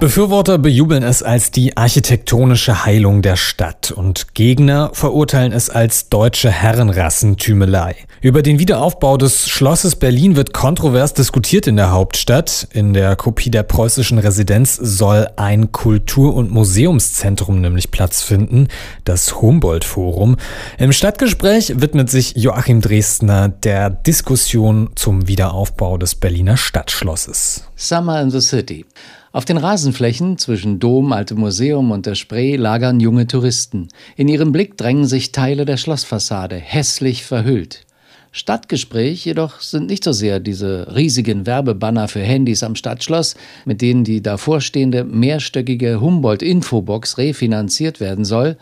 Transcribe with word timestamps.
Befürworter 0.00 0.58
bejubeln 0.58 1.02
es 1.02 1.24
als 1.24 1.50
die 1.50 1.76
architektonische 1.76 2.84
Heilung 2.84 3.20
der 3.20 3.34
Stadt 3.34 3.90
und 3.90 4.32
Gegner 4.32 4.90
verurteilen 4.92 5.50
es 5.50 5.70
als 5.70 6.08
deutsche 6.08 6.52
Herrenrassentümelei. 6.52 7.96
Über 8.20 8.42
den 8.42 8.60
Wiederaufbau 8.60 9.16
des 9.16 9.48
Schlosses 9.48 9.96
Berlin 9.96 10.36
wird 10.36 10.52
kontrovers 10.52 11.14
diskutiert 11.14 11.66
in 11.66 11.74
der 11.74 11.90
Hauptstadt. 11.90 12.68
In 12.72 12.94
der 12.94 13.16
Kopie 13.16 13.50
der 13.50 13.64
preußischen 13.64 14.18
Residenz 14.18 14.76
soll 14.76 15.28
ein 15.34 15.72
Kultur- 15.72 16.36
und 16.36 16.52
Museumszentrum 16.52 17.60
nämlich 17.60 17.90
Platz 17.90 18.22
finden, 18.22 18.68
das 19.04 19.40
Humboldt-Forum. 19.40 20.36
Im 20.78 20.92
Stadtgespräch 20.92 21.80
widmet 21.80 22.08
sich 22.08 22.36
Joachim 22.36 22.80
Dresdner 22.80 23.48
der 23.48 23.90
Diskussion 23.90 24.90
zum 24.94 25.26
Wiederaufbau 25.26 25.98
des 25.98 26.14
Berliner 26.14 26.56
Stadtschlosses. 26.56 27.64
Summer 27.74 28.22
in 28.22 28.30
the 28.30 28.40
City. 28.40 28.86
Auf 29.30 29.44
den 29.44 29.58
Rasenflächen 29.58 30.38
zwischen 30.38 30.78
Dom, 30.78 31.12
Altem 31.12 31.38
Museum 31.38 31.90
und 31.90 32.06
der 32.06 32.14
Spree 32.14 32.56
lagern 32.56 32.98
junge 32.98 33.26
Touristen. 33.26 33.88
In 34.16 34.26
ihrem 34.26 34.52
Blick 34.52 34.78
drängen 34.78 35.04
sich 35.04 35.32
Teile 35.32 35.66
der 35.66 35.76
Schlossfassade, 35.76 36.56
hässlich 36.56 37.24
verhüllt. 37.24 37.84
Stadtgespräch 38.32 39.26
jedoch 39.26 39.60
sind 39.60 39.86
nicht 39.86 40.04
so 40.04 40.12
sehr 40.12 40.40
diese 40.40 40.94
riesigen 40.94 41.44
Werbebanner 41.44 42.08
für 42.08 42.20
Handys 42.20 42.62
am 42.62 42.74
Stadtschloss, 42.74 43.36
mit 43.66 43.82
denen 43.82 44.04
die 44.04 44.22
davorstehende 44.22 45.04
mehrstöckige 45.04 46.00
Humboldt-Infobox 46.00 47.18
refinanziert 47.18 48.00
werden 48.00 48.24
soll, 48.24 48.56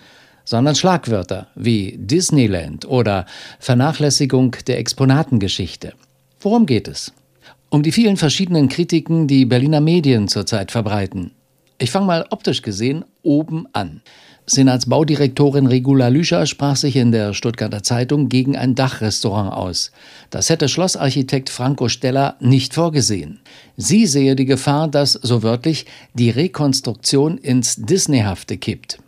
sondern 0.45 0.75
Schlagwörter 0.75 1.47
wie 1.55 1.97
Disneyland 1.97 2.87
oder 2.87 3.27
Vernachlässigung 3.61 4.57
der 4.67 4.79
Exponatengeschichte. 4.79 5.93
Worum 6.41 6.67
geht 6.67 6.89
es? 6.89 7.13
Um 7.69 7.83
die 7.83 7.93
vielen 7.93 8.17
verschiedenen 8.17 8.69
Kritiken, 8.69 9.27
die 9.27 9.45
Berliner 9.45 9.81
Medien 9.81 10.29
zurzeit 10.29 10.71
verbreiten. 10.71 11.33
Ich 11.79 11.91
fange 11.91 12.07
mal 12.07 12.27
optisch 12.31 12.63
gesehen 12.63 13.05
oben 13.23 13.67
an. 13.73 14.01
Senatsbaudirektorin 14.47 15.67
Regula 15.67 16.07
Lüscher 16.09 16.47
sprach 16.47 16.77
sich 16.77 16.95
in 16.95 17.11
der 17.11 17.35
Stuttgarter 17.35 17.83
Zeitung 17.83 18.29
gegen 18.29 18.57
ein 18.57 18.77
Dachrestaurant 18.77 19.53
aus. 19.53 19.91
Das 20.31 20.49
hätte 20.49 20.69
Schlossarchitekt 20.69 21.51
Franco 21.51 21.89
Steller 21.89 22.37
nicht 22.39 22.73
vorgesehen. 22.73 23.41
Sie 23.77 24.07
sehe 24.07 24.37
die 24.37 24.45
Gefahr, 24.45 24.87
dass, 24.89 25.15
so 25.15 25.43
wörtlich, 25.43 25.87
die 26.15 26.31
Rekonstruktion 26.31 27.39
ins 27.39 27.75
Disneyhafte 27.77 28.57
kippt. 28.57 29.01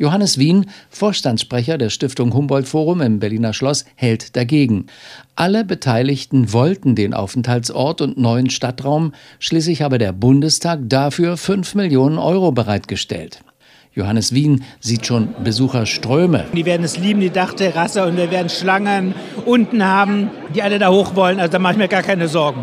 Johannes 0.00 0.38
Wien, 0.38 0.66
Vorstandssprecher 0.90 1.76
der 1.76 1.90
Stiftung 1.90 2.32
Humboldt 2.32 2.68
Forum 2.68 3.00
im 3.00 3.18
Berliner 3.18 3.52
Schloss, 3.52 3.84
hält 3.96 4.36
dagegen. 4.36 4.86
Alle 5.34 5.64
Beteiligten 5.64 6.52
wollten 6.52 6.94
den 6.94 7.14
Aufenthaltsort 7.14 8.00
und 8.00 8.16
neuen 8.16 8.48
Stadtraum, 8.48 9.12
schließlich 9.40 9.82
habe 9.82 9.98
der 9.98 10.12
Bundestag 10.12 10.82
dafür 10.84 11.36
5 11.36 11.74
Millionen 11.74 12.18
Euro 12.18 12.52
bereitgestellt. 12.52 13.40
Johannes 13.92 14.32
Wien 14.32 14.62
sieht 14.78 15.04
schon 15.04 15.34
Besucherströme. 15.42 16.44
Die 16.54 16.64
werden 16.64 16.84
es 16.84 16.96
lieben, 16.96 17.18
die 17.18 17.30
Dachterrasse, 17.30 18.06
und 18.06 18.16
wir 18.16 18.30
werden 18.30 18.50
Schlangen 18.50 19.16
unten 19.46 19.84
haben, 19.84 20.30
die 20.54 20.62
alle 20.62 20.78
da 20.78 20.90
hoch 20.92 21.16
wollen. 21.16 21.40
Also 21.40 21.50
da 21.50 21.58
mache 21.58 21.72
ich 21.72 21.78
mir 21.78 21.88
gar 21.88 22.04
keine 22.04 22.28
Sorgen. 22.28 22.62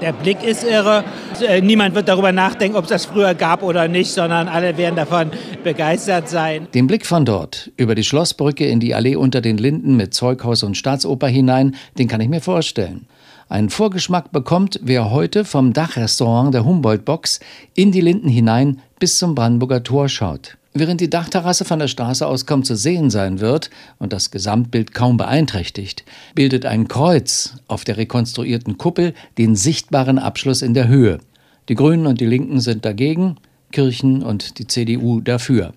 Der 0.00 0.12
Blick 0.12 0.42
ist 0.42 0.62
irre. 0.62 1.04
Äh, 1.40 1.60
niemand 1.60 1.94
wird 1.94 2.08
darüber 2.08 2.32
nachdenken, 2.32 2.76
ob 2.76 2.84
es 2.84 2.90
das 2.90 3.06
früher 3.06 3.34
gab 3.34 3.62
oder 3.62 3.88
nicht, 3.88 4.10
sondern 4.10 4.48
alle 4.48 4.76
werden 4.76 4.96
davon 4.96 5.30
begeistert 5.64 6.28
sein. 6.28 6.68
Den 6.74 6.86
Blick 6.86 7.06
von 7.06 7.24
dort 7.24 7.70
über 7.76 7.94
die 7.94 8.04
Schlossbrücke 8.04 8.66
in 8.66 8.80
die 8.80 8.94
Allee 8.94 9.16
unter 9.16 9.40
den 9.40 9.58
Linden 9.58 9.96
mit 9.96 10.12
Zeughaus 10.12 10.62
und 10.62 10.76
Staatsoper 10.76 11.28
hinein, 11.28 11.74
den 11.98 12.08
kann 12.08 12.20
ich 12.20 12.28
mir 12.28 12.40
vorstellen. 12.40 13.06
Einen 13.48 13.70
Vorgeschmack 13.70 14.32
bekommt, 14.32 14.80
wer 14.82 15.10
heute 15.12 15.44
vom 15.44 15.72
Dachrestaurant 15.72 16.52
der 16.52 16.64
Humboldt-Box 16.64 17.40
in 17.74 17.92
die 17.92 18.00
Linden 18.00 18.28
hinein 18.28 18.80
bis 18.98 19.18
zum 19.18 19.34
Brandenburger 19.34 19.82
Tor 19.82 20.08
schaut. 20.08 20.56
Während 20.78 21.00
die 21.00 21.08
Dachterrasse 21.08 21.64
von 21.64 21.78
der 21.78 21.88
Straße 21.88 22.26
aus 22.26 22.44
kaum 22.44 22.62
zu 22.62 22.76
sehen 22.76 23.08
sein 23.08 23.40
wird 23.40 23.70
und 23.98 24.12
das 24.12 24.30
Gesamtbild 24.30 24.92
kaum 24.92 25.16
beeinträchtigt, 25.16 26.04
bildet 26.34 26.66
ein 26.66 26.86
Kreuz 26.86 27.54
auf 27.66 27.84
der 27.84 27.96
rekonstruierten 27.96 28.76
Kuppel 28.76 29.14
den 29.38 29.56
sichtbaren 29.56 30.18
Abschluss 30.18 30.60
in 30.60 30.74
der 30.74 30.86
Höhe. 30.86 31.20
Die 31.70 31.76
Grünen 31.76 32.06
und 32.06 32.20
die 32.20 32.26
Linken 32.26 32.60
sind 32.60 32.84
dagegen, 32.84 33.36
Kirchen 33.72 34.22
und 34.22 34.58
die 34.58 34.66
CDU 34.66 35.22
dafür. 35.22 35.72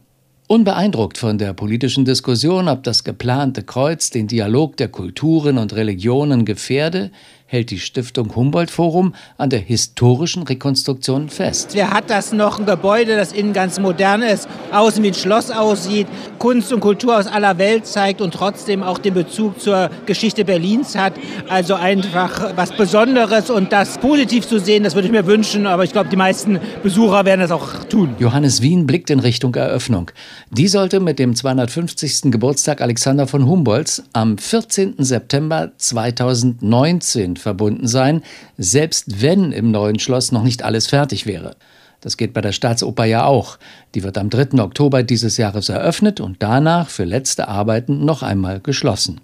Unbeeindruckt 0.48 1.18
von 1.18 1.38
der 1.38 1.54
politischen 1.54 2.04
Diskussion, 2.04 2.68
ob 2.68 2.84
das 2.84 3.06
geplante 3.06 3.64
Kreuz 3.64 4.10
den 4.10 4.28
Dialog 4.28 4.76
der 4.76 4.90
Kulturen 4.90 5.58
und 5.58 5.76
Religionen 5.76 6.44
gefährde, 6.44 7.12
hält 7.50 7.72
die 7.72 7.80
Stiftung 7.80 8.36
Humboldt 8.36 8.70
Forum 8.70 9.16
an 9.40 9.50
der 9.50 9.60
historischen 9.60 10.44
Rekonstruktion 10.44 11.30
fest. 11.30 11.72
Wer 11.74 11.90
hat 11.90 12.12
das 12.12 12.32
noch? 12.32 12.60
Ein 12.60 12.68
Gebäude, 12.68 13.16
das 13.16 13.32
innen 13.32 13.54
ganz 13.54 13.80
modern 13.80 14.22
ist, 14.22 14.48
außen 14.72 15.02
wie 15.02 15.08
ein 15.08 15.14
Schloss 15.16 15.50
aussieht, 15.50 16.06
Kunst 16.38 16.72
und 16.72 16.80
Kultur 16.80 17.18
aus 17.18 17.26
aller 17.26 17.58
Welt 17.58 17.88
zeigt 17.88 18.22
und 18.22 18.36
trotzdem 18.36 18.84
auch 18.84 19.00
den 19.00 19.16
Bezug 19.16 19.60
zur 19.60 19.90
Geschichte 20.06 20.46
Berlins 20.46 20.96
hat. 20.96 21.14
Also 21.50 21.74
einfach 21.74 22.56
was 22.56 22.72
Besonderes 22.72 23.50
und 23.50 23.72
das 23.72 23.98
positiv 23.98 24.48
zu 24.48 24.60
sehen, 24.60 24.84
das 24.84 24.94
würde 24.94 25.08
ich 25.08 25.12
mir 25.12 25.26
wünschen, 25.26 25.66
aber 25.66 25.84
ich 25.84 25.92
glaube, 25.92 26.10
die 26.10 26.18
meisten 26.18 26.60
Besucher 26.84 27.26
werden 27.26 27.42
das 27.42 27.50
auch 27.50 27.84
tun. 27.86 28.16
Johannes 28.20 28.62
Wien 28.62 28.86
blickt 28.86 29.10
in 29.10 29.20
Richtung 29.20 29.56
Eröffnung. 29.56 30.12
Die 30.52 30.68
sollte 30.68 31.00
mit 31.00 31.18
dem 31.18 31.36
250. 31.36 32.32
Geburtstag 32.32 32.80
Alexander 32.82 33.26
von 33.26 33.48
Humboldts 33.48 34.04
am 34.14 34.38
14. 34.38 34.94
September 35.00 35.72
2019 35.78 37.39
verbunden 37.40 37.88
sein, 37.88 38.22
selbst 38.58 39.22
wenn 39.22 39.52
im 39.52 39.72
neuen 39.72 40.00
Schloss 40.00 40.32
noch 40.32 40.44
nicht 40.44 40.64
alles 40.64 40.88
fertig 40.88 41.26
wäre. 41.26 41.56
Das 42.02 42.16
geht 42.16 42.34
bei 42.34 42.42
der 42.42 42.54
Staatsoper 42.54 43.06
ja 43.06 43.26
auch. 43.26 43.58
Die 43.94 44.04
wird 44.04 44.18
am 44.18 44.30
3. 44.30 44.62
Oktober 44.62 45.04
dieses 45.04 45.38
Jahres 45.38 45.70
eröffnet 45.70 46.22
und 46.22 46.38
danach 46.40 46.90
für 46.90 47.04
letzte 47.04 47.48
Arbeiten 47.48 48.06
noch 48.06 48.24
einmal 48.24 48.62
geschlossen. 48.62 49.20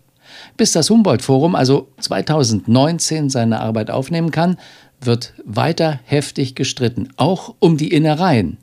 Bis 0.58 0.74
das 0.74 0.90
Humboldt-Forum 0.90 1.56
also 1.56 1.88
2019 2.00 3.30
seine 3.30 3.62
Arbeit 3.62 3.92
aufnehmen 3.92 4.31
kann, 4.31 4.58
wird 5.00 5.34
weiter 5.46 6.00
heftig 6.06 6.56
gestritten, 6.56 7.09
auch 7.16 7.56
um 7.59 7.78
die 7.78 7.92
Innereien. 7.92 8.58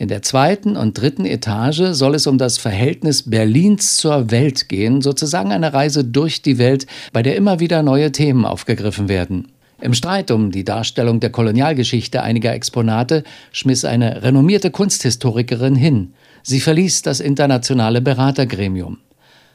In 0.00 0.06
der 0.06 0.22
zweiten 0.22 0.76
und 0.76 0.96
dritten 0.96 1.24
Etage 1.24 1.90
soll 1.90 2.14
es 2.14 2.28
um 2.28 2.38
das 2.38 2.56
Verhältnis 2.56 3.28
Berlins 3.28 3.96
zur 3.96 4.30
Welt 4.30 4.68
gehen, 4.68 5.02
sozusagen 5.02 5.50
eine 5.50 5.74
Reise 5.74 6.04
durch 6.04 6.40
die 6.40 6.56
Welt, 6.58 6.86
bei 7.12 7.24
der 7.24 7.34
immer 7.34 7.58
wieder 7.58 7.82
neue 7.82 8.12
Themen 8.12 8.44
aufgegriffen 8.44 9.08
werden. 9.08 9.48
Im 9.80 9.94
Streit 9.94 10.30
um 10.30 10.52
die 10.52 10.64
Darstellung 10.64 11.18
der 11.18 11.30
Kolonialgeschichte 11.30 12.22
einiger 12.22 12.52
Exponate 12.52 13.24
schmiss 13.50 13.84
eine 13.84 14.22
renommierte 14.22 14.70
Kunsthistorikerin 14.70 15.74
hin. 15.74 16.12
Sie 16.44 16.60
verließ 16.60 17.02
das 17.02 17.18
internationale 17.18 18.00
Beratergremium. 18.00 18.98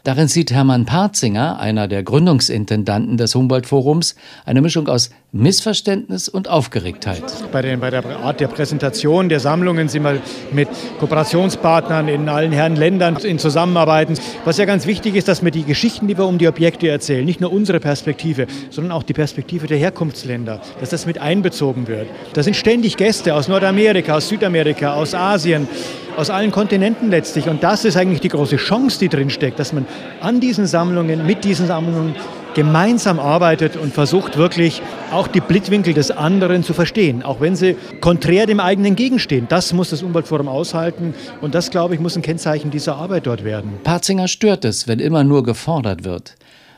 Darin 0.04 0.28
sieht 0.28 0.52
Hermann 0.52 0.86
Parzinger, 0.86 1.60
einer 1.60 1.88
der 1.88 2.04
Gründungsintendanten 2.04 3.16
des 3.16 3.34
Humboldt-Forums, 3.36 4.16
eine 4.46 4.62
Mischung 4.62 4.90
aus 4.90 5.10
Missverständnis 5.36 6.30
und 6.30 6.48
Aufgeregtheit. 6.48 7.24
Bei, 7.52 7.64
den, 7.64 7.80
bei, 7.80 7.90
der 7.90 8.06
Art 8.20 8.40
der 8.40 8.48
Präsentation 8.48 9.30
der 9.30 9.40
Sammlungen 9.40 9.90
sind 9.90 10.04
wir 10.04 10.22
mit 10.52 10.70
Kooperationspartnern 11.00 12.08
in 12.08 12.30
allen 12.30 12.52
Herren 12.52 12.76
Ländern 12.76 13.18
in 13.18 13.40
Zusammenarbeiten. 13.40 14.14
Was 14.46 14.60
ja 14.60 14.66
ganz 14.66 14.86
wichtig 14.86 15.16
ist, 15.16 15.28
dass 15.28 15.44
wir 15.44 15.50
die 15.50 15.64
Geschichten, 15.64 16.08
die 16.08 16.20
wir 16.20 16.28
um 16.28 16.38
die 16.38 16.48
Objekte 16.48 16.88
erzählen, 16.88 17.26
nicht 17.26 17.42
nur 17.42 17.52
unsere 17.52 17.80
Perspektive, 17.80 18.46
sondern 18.70 18.92
auch 18.92 19.02
die 19.02 19.14
Perspektive 19.14 19.66
der 19.66 19.80
Herkunftsländer, 19.80 20.62
dass 20.80 20.92
das 20.92 21.08
mit 21.08 21.18
einbezogen 21.18 21.88
wird. 21.88 22.06
Da 22.34 22.44
sind 22.44 22.56
ständig 22.56 22.96
Gäste 22.96 23.34
aus 23.34 23.48
Nordamerika, 23.48 24.18
aus 24.18 24.30
Südamerika, 24.30 24.94
aus 24.94 25.16
Asien, 25.16 25.68
aus 26.16 26.30
allen 26.30 26.52
Kontinenten 26.52 27.10
letztlich. 27.10 27.50
Und 27.50 27.64
das 27.64 27.86
ist 27.86 27.98
eigentlich 27.98 28.22
die 28.22 28.30
große 28.30 28.58
Chance, 28.58 29.00
die 29.00 29.10
drin 29.10 29.32
steckt, 29.32 29.58
dass 29.58 29.74
man 29.74 29.88
an 30.22 30.40
diesen 30.40 30.68
Sammlungen, 30.68 31.26
mit 31.26 31.44
diesen 31.44 31.66
Sammlungen 31.66 32.14
gemeinsam 32.54 33.20
arbeitet 33.20 33.76
und 33.76 33.94
versucht 33.94 34.38
wirklich 34.38 34.82
auch 35.12 35.28
die 35.28 35.42
Blickwinkel 35.42 35.94
des 35.94 36.12
anderen 36.12 36.64
zu 36.64 36.74
verstehen, 36.74 37.24
auch 37.24 37.42
wenn 37.42 37.56
sie 37.56 37.76
konträr 38.02 38.46
dem 38.46 38.60
eigenen 38.60 38.96
gegenstehen. 38.96 39.48
Das 39.50 39.74
muss 39.74 39.90
das 39.90 40.04
Umweltforum 40.04 40.48
aushalten 40.48 41.14
und 41.42 41.56
das, 41.56 41.72
glaube 41.72 41.96
ich, 41.96 42.00
muss 42.00 42.16
ein 42.16 42.22
Kennzeichen 42.22 42.72
dieser 42.72 42.96
Arbeit 42.96 43.28
dort 43.28 43.44
werden. 43.44 43.72
Parzinger 43.84 44.28
stört 44.28 44.66
es, 44.66 44.88
wenn 44.88 45.00
immer 45.00 45.24
nur 45.24 45.44
gefordert 45.44 46.04
wird. 46.04 46.36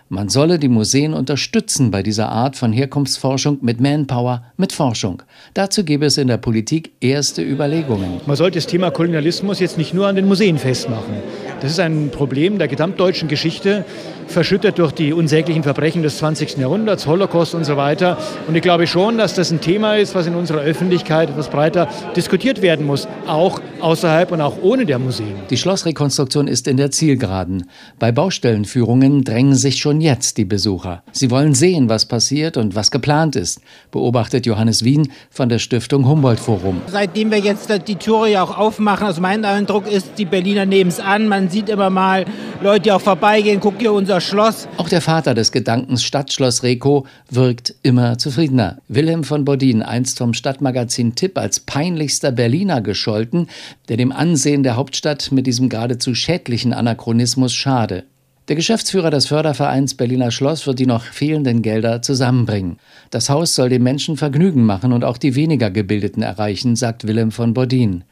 Man 0.08 0.30
solle 0.30 0.60
die 0.60 0.70
Museen 0.70 1.16
unterstützen 1.16 1.90
bei 1.90 2.04
dieser 2.04 2.30
Art 2.30 2.56
von 2.56 2.72
Herkunftsforschung 2.72 3.58
mit 3.62 3.82
Manpower, 3.82 4.44
mit 4.56 4.72
Forschung. 4.72 5.24
Dazu 5.56 5.84
gäbe 5.84 6.06
es 6.06 6.20
in 6.20 6.28
der 6.28 6.38
Politik 6.38 6.92
erste 7.02 7.42
Überlegungen. 7.42 8.22
Man 8.28 8.36
sollte 8.36 8.60
das 8.60 8.68
Thema 8.68 8.92
Kolonialismus 8.92 9.60
jetzt 9.60 9.80
nicht 9.80 9.96
nur 9.96 10.06
an 10.06 10.16
den 10.16 10.28
Museen 10.28 10.60
festmachen. 10.60 11.16
Das 11.60 11.72
ist 11.72 11.80
ein 11.80 12.12
Problem 12.12 12.60
der 12.60 12.68
gesamtdeutschen 12.68 13.28
Geschichte. 13.28 13.84
Verschüttet 14.28 14.80
durch 14.80 14.92
die 14.92 15.14
unsäglichen 15.14 15.64
Verbrechen 15.64 16.04
des 16.04 16.18
20. 16.18 16.58
Jahrhunderts, 16.58 17.08
Holocaust 17.08 17.56
und 17.56 17.64
so 17.64 17.78
weiter. 17.78 18.18
Und 18.48 18.56
ich 18.56 18.62
glaube 18.62 18.88
schon, 18.88 19.18
dass 19.18 19.34
das 19.34 19.52
ein 19.52 19.62
Thema 19.62 19.96
ist, 19.96 20.16
was 20.16 20.28
in 20.28 20.36
unserer 20.36 20.60
Öffentlichkeit 20.60 21.30
etwas 21.30 21.50
breiter 21.50 21.88
diskutiert 22.16 22.62
werden 22.62 22.86
muss, 22.86 23.08
auch 23.28 23.62
außerhalb 23.82 24.32
und 24.32 24.42
auch 24.42 24.58
ohne 24.62 24.86
der 24.86 25.00
Museen. 25.00 25.36
Die 25.50 25.58
Schlossrekonstruktion 25.58 26.48
ist 26.48 26.68
in 26.68 26.78
der 26.78 26.92
Zielgeraden. 26.92 27.70
Bei 28.00 28.12
Baustellenführungen 28.12 29.24
drängen 29.24 29.56
sich 29.56 29.78
schon 29.78 30.02
jetzt 30.02 30.38
die 30.38 30.46
Besucher. 30.46 31.04
Sie 31.12 31.32
wollen 31.32 31.54
sehen, 31.54 31.90
was 31.90 32.06
passiert 32.06 32.58
und 32.58 32.76
was 32.76 32.92
geplant 32.92 33.36
ist, 33.36 33.62
beobachtet 33.92 34.46
Johannes 34.46 34.84
Wien 34.84 35.12
von 35.30 35.50
der 35.50 35.60
Stiftung 35.60 36.08
Humboldt 36.08 36.40
Forum. 36.40 36.82
Seitdem 36.88 37.32
wir 37.32 37.40
jetzt 37.40 37.72
die 37.88 37.96
Türe 37.96 38.32
ja 38.32 38.44
auch 38.44 38.58
aufmachen, 38.58 39.08
also 39.08 39.22
mein 39.22 39.46
Eindruck 39.46 39.88
ist, 39.90 40.18
die 40.18 40.26
Berliner 40.26 40.66
nehmen 40.66 40.90
es 40.90 41.00
an. 41.00 41.28
Man 41.28 41.50
sieht 41.50 41.70
immer 41.70 41.90
mal 41.90 42.26
Leute, 42.62 42.82
die 42.82 42.92
auch 42.92 43.02
vorbeigehen, 43.02 43.60
guck 43.60 43.76
hier 43.80 43.94
unser 44.16 44.28
Schloss. 44.30 44.70
Auch 44.78 44.88
der 44.88 45.02
Vater 45.02 45.34
des 45.34 45.52
Gedankens 45.52 46.02
Stadtschloss 46.02 46.64
Reko 46.64 47.06
wirkt 47.30 47.76
immer 47.84 48.18
zufriedener. 48.18 48.78
Wilhelm 48.88 49.26
von 49.26 49.44
Bodin, 49.44 49.82
einst 49.84 50.20
vom 50.20 50.34
Stadtmagazin 50.34 51.16
Tipp 51.16 51.38
als 51.38 51.60
peinlichster 51.60 52.32
Berliner 52.32 52.80
gescholten, 52.80 53.48
der 53.90 53.98
dem 53.98 54.14
Ansehen 54.14 54.64
der 54.64 54.78
Hauptstadt 54.78 55.34
mit 55.34 55.48
diesem 55.48 55.68
geradezu 55.68 56.16
schädlichen 56.16 56.72
Anachronismus 56.72 57.54
schade. 57.54 58.06
Der 58.48 58.56
Geschäftsführer 58.56 59.10
des 59.10 59.26
Fördervereins 59.26 59.96
Berliner 59.96 60.30
Schloss 60.30 60.68
wird 60.68 60.78
die 60.78 60.86
noch 60.86 61.02
fehlenden 61.02 61.64
Gelder 61.64 62.04
zusammenbringen. 62.04 62.78
Das 63.10 63.32
Haus 63.32 63.56
soll 63.56 63.70
den 63.70 63.82
Menschen 63.82 64.18
Vergnügen 64.18 64.66
machen 64.66 64.94
und 64.94 65.04
auch 65.04 65.18
die 65.18 65.34
weniger 65.34 65.72
Gebildeten 65.72 66.22
erreichen, 66.22 66.76
sagt 66.76 67.08
Willem 67.08 67.32
von 67.32 67.56
Bodin. 67.56 68.04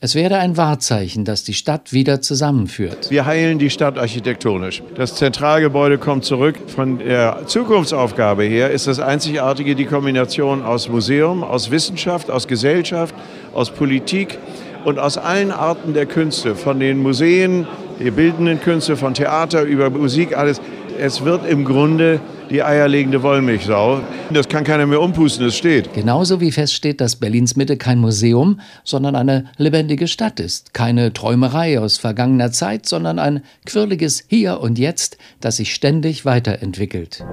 Es 0.00 0.16
werde 0.16 0.38
ein 0.38 0.56
Wahrzeichen, 0.56 1.24
das 1.24 1.44
die 1.44 1.54
Stadt 1.54 1.92
wieder 1.92 2.20
zusammenführt. 2.20 3.12
Wir 3.12 3.26
heilen 3.26 3.60
die 3.60 3.70
Stadt 3.70 3.96
architektonisch. 3.96 4.82
Das 4.96 5.14
Zentralgebäude 5.14 5.98
kommt 5.98 6.24
zurück. 6.24 6.56
Von 6.66 6.98
der 6.98 7.46
Zukunftsaufgabe 7.46 8.42
her 8.42 8.72
ist 8.72 8.88
das 8.88 8.98
Einzigartige 8.98 9.76
die 9.76 9.84
Kombination 9.84 10.64
aus 10.64 10.88
Museum, 10.88 11.44
aus 11.44 11.70
Wissenschaft, 11.70 12.28
aus 12.28 12.48
Gesellschaft, 12.48 13.14
aus 13.54 13.70
Politik 13.70 14.38
und 14.84 14.98
aus 14.98 15.16
allen 15.16 15.52
Arten 15.52 15.94
der 15.94 16.06
Künste, 16.06 16.56
von 16.56 16.80
den 16.80 16.98
Museen, 16.98 17.68
die 17.98 18.10
bildenden 18.10 18.60
Künste, 18.60 18.96
von 18.96 19.14
Theater 19.14 19.62
über 19.62 19.90
Musik, 19.90 20.36
alles. 20.36 20.60
Es 20.98 21.24
wird 21.24 21.46
im 21.46 21.64
Grunde 21.64 22.20
die 22.48 22.62
eierlegende 22.62 23.22
Wollmilchsau. 23.22 24.00
Das 24.30 24.48
kann 24.48 24.64
keiner 24.64 24.86
mehr 24.86 25.00
umpusten, 25.00 25.46
es 25.46 25.56
steht. 25.56 25.92
Genauso 25.92 26.40
wie 26.40 26.52
feststeht, 26.52 27.00
dass 27.00 27.16
Berlins 27.16 27.56
Mitte 27.56 27.76
kein 27.76 27.98
Museum, 27.98 28.60
sondern 28.84 29.16
eine 29.16 29.46
lebendige 29.58 30.08
Stadt 30.08 30.40
ist. 30.40 30.72
Keine 30.72 31.12
Träumerei 31.12 31.80
aus 31.80 31.98
vergangener 31.98 32.52
Zeit, 32.52 32.86
sondern 32.86 33.18
ein 33.18 33.42
quirliges 33.66 34.24
Hier 34.28 34.60
und 34.60 34.78
Jetzt, 34.78 35.18
das 35.40 35.56
sich 35.56 35.74
ständig 35.74 36.24
weiterentwickelt. 36.24 37.24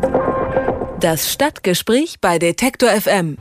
Das 1.00 1.32
Stadtgespräch 1.32 2.18
bei 2.22 2.40
Detektor 2.40 2.90
FM. 2.90 3.38